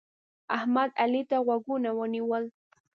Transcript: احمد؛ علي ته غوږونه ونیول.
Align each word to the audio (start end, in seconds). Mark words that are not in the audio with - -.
احمد؛ 0.57 0.89
علي 1.03 1.21
ته 1.29 1.37
غوږونه 1.45 1.89
ونیول. 1.93 2.43